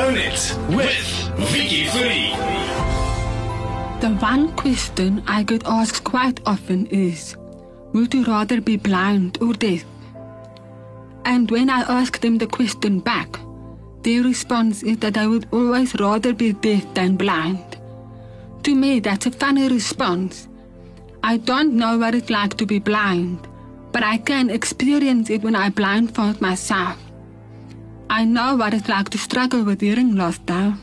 [0.00, 1.08] Own It with
[1.52, 2.32] Vicki Fourie.
[4.00, 7.36] The one question I get asked quite often is
[7.92, 9.84] Would you rather be blind or deaf?
[11.26, 13.38] And when I ask them the question back,
[14.02, 17.76] their response is that I would always rather be deaf than blind.
[18.62, 20.48] To me, that's a funny response.
[21.22, 23.46] I don't know what it's like to be blind,
[23.92, 26.96] but I can experience it when I blindfold myself.
[28.12, 30.74] I know what it's like to struggle with hearing loss though.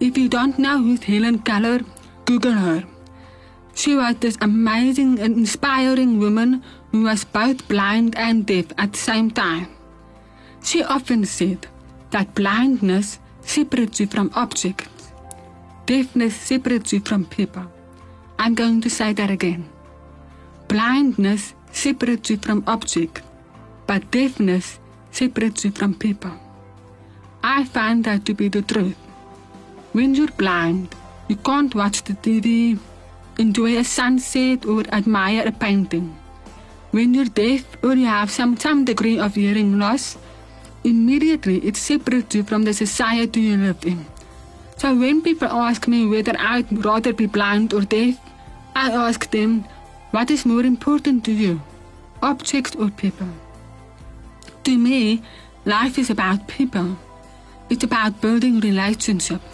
[0.00, 1.82] If you don't know who's Helen Keller,
[2.24, 2.84] Google her.
[3.74, 8.98] She was this amazing and inspiring woman who was both blind and deaf at the
[8.98, 9.68] same time.
[10.64, 11.68] She often said
[12.10, 15.12] that blindness separates you from objects,
[15.86, 17.70] deafness separates you from people.
[18.36, 19.70] I'm going to say that again.
[20.66, 23.22] Blindness separates you from objects,
[23.86, 24.80] but deafness
[25.16, 26.32] separates you from people.
[27.42, 28.96] I find that to be the truth.
[29.92, 30.94] When you're blind,
[31.28, 32.78] you can't watch the TV,
[33.38, 36.14] enjoy a sunset, or admire a painting.
[36.90, 40.18] When you're deaf or you have some, some degree of hearing loss,
[40.84, 44.04] immediately it separates you from the society you live in.
[44.76, 48.20] So when people ask me whether I'd rather be blind or deaf,
[48.74, 49.64] I ask them,
[50.10, 51.62] what is more important to you,
[52.22, 53.28] objects or people?
[54.66, 55.22] To me,
[55.64, 56.98] life is about people.
[57.70, 59.44] It's about building relationships.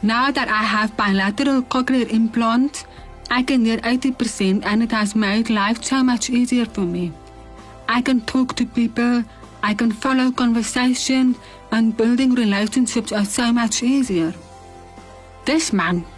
[0.00, 2.86] Now that I have bilateral cochlear implants,
[3.30, 7.12] I can hear 80% and it has made life so much easier for me.
[7.86, 9.24] I can talk to people,
[9.62, 11.36] I can follow conversation,
[11.70, 14.32] and building relationships are so much easier.
[15.44, 16.08] This month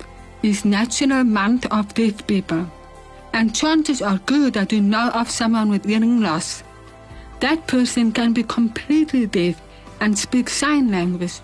[0.44, 2.70] is National Month of Deaf People,
[3.32, 6.62] and chances are good that you know of someone with hearing loss.
[7.42, 9.60] That person can be completely deaf
[9.98, 11.40] and speak sign language,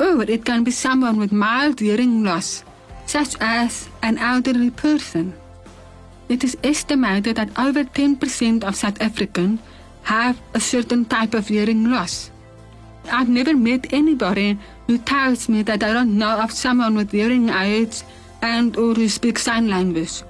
[0.00, 2.64] or it can be someone with mild hearing loss,
[3.04, 5.34] such as an elderly person.
[6.30, 9.60] It is estimated that over 10% of South Africans
[10.04, 12.30] have a certain type of hearing loss.
[13.12, 17.50] I've never met anybody who tells me that I don't know of someone with hearing
[17.50, 18.04] aids
[18.40, 20.22] and or who speaks sign language.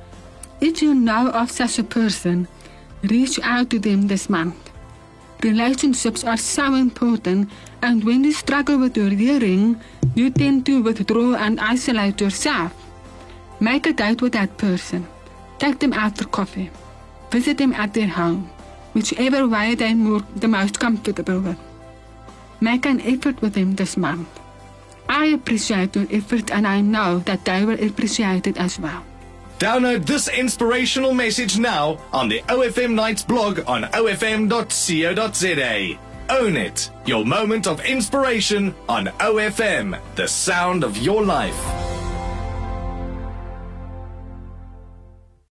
[0.60, 2.48] If you know of such a person,
[3.04, 4.65] reach out to them this month.
[5.42, 7.50] Relationships are so important,
[7.82, 9.78] and when you struggle with your hearing,
[10.14, 12.72] you tend to withdraw and isolate yourself.
[13.60, 15.06] Make a date with that person.
[15.58, 16.70] Take them out for coffee.
[17.30, 18.48] Visit them at their home,
[18.94, 19.94] whichever way they're
[20.36, 21.58] the most comfortable with.
[22.60, 24.28] Make an effort with them this month.
[25.08, 29.04] I appreciate your effort, and I know that they will appreciate it as well.
[29.58, 34.48] Download this inspirational message now on the OFM Nights blog on ofm.co.za.
[36.28, 36.90] Own it.
[37.06, 41.85] Your moment of inspiration on OFM, the sound of your life.